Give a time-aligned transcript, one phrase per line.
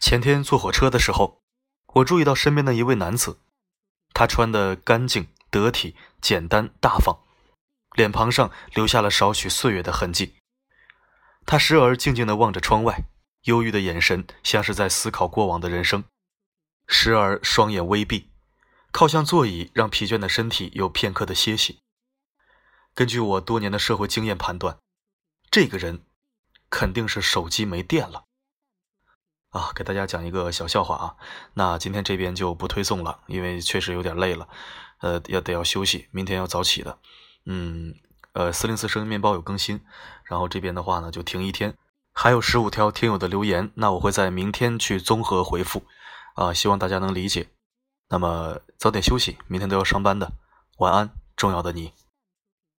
[0.00, 1.42] 前天坐火车的时候，
[1.94, 3.40] 我注意到身边的一位男子，
[4.14, 7.18] 他穿的干净、得体、简单、大方，
[7.94, 10.36] 脸庞上留下了少许岁月的痕迹。
[11.44, 13.04] 他时而静静地望着窗外，
[13.42, 16.02] 忧郁的眼神像是在思考过往的人生；
[16.86, 18.30] 时而双眼微闭，
[18.92, 21.78] 靠向座椅，让疲倦的身体有片刻的歇息。
[22.94, 24.78] 根据我多年的社会经验判断，
[25.50, 26.02] 这个人。
[26.70, 28.26] 肯定是手机没电了
[29.50, 29.70] 啊！
[29.74, 31.16] 给大家讲一个小笑话啊。
[31.54, 34.48] 那今天这边就不推送了，因为确实有点累了，
[35.00, 36.98] 呃，要得要休息，明天要早起的。
[37.46, 37.94] 嗯，
[38.32, 39.80] 呃，四零四声音面包有更新，
[40.24, 41.74] 然后这边的话呢就停一天。
[42.12, 45.84] 还有十五条听友的留言，那我会在明天去综合回复
[46.34, 47.48] 啊，希望大家能理解。
[48.10, 50.32] 那么早点休息，明天都要上班的，
[50.78, 51.92] 晚安，重要的你。